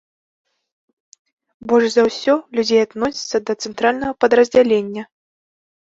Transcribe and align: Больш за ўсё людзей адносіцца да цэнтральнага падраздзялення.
Больш 1.71 1.93
за 1.97 2.03
ўсё 2.09 2.33
людзей 2.61 2.81
адносіцца 2.87 3.37
да 3.51 3.57
цэнтральнага 3.67 4.13
падраздзялення. 4.27 5.03